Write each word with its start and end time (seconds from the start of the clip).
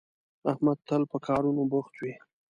احمد 0.51 0.77
تل 0.87 1.01
په 1.11 1.17
کارونو 1.27 1.61
بوخت 1.71 1.93
وي 2.01 2.13